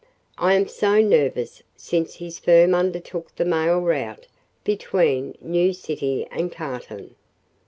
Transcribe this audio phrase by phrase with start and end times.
[0.39, 4.25] I am so nervous since his firm undertook the mail route
[4.63, 7.13] between New City and Cartown.